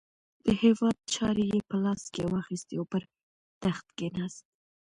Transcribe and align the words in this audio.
د 0.45 0.47
هیواد 0.61 0.97
چارې 1.15 1.43
یې 1.51 1.59
په 1.69 1.75
لاس 1.83 2.01
کې 2.13 2.23
واخیستې 2.33 2.75
او 2.79 2.85
پر 2.91 3.01
تخت 3.63 3.85
کښېناست. 3.97 4.43